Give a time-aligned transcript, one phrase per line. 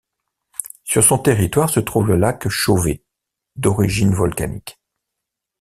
[0.83, 3.03] Sur son territoire se trouve le lac Chauvet,
[3.55, 4.79] d'origine volcanique.